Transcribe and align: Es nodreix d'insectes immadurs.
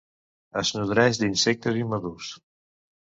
Es 0.61 0.71
nodreix 0.77 1.19
d'insectes 1.23 1.79
immadurs. 1.85 2.33